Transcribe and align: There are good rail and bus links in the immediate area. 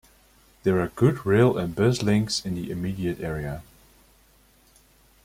There 0.63 0.81
are 0.81 0.87
good 0.87 1.27
rail 1.27 1.59
and 1.59 1.75
bus 1.75 2.01
links 2.01 2.43
in 2.43 2.55
the 2.55 2.71
immediate 2.71 3.19
area. 3.19 3.61